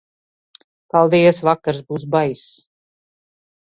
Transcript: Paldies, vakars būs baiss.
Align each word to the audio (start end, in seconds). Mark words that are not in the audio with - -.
Paldies, 0.95 1.43
vakars 1.51 1.85
būs 1.93 2.09
baiss. 2.19 2.47